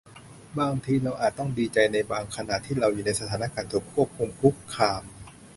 [0.59, 5.01] บางทีเราอาจจะต้องดีใจในบางขณะ ที่เราอยู่ในสถานะถูกควบคุมคุกคาม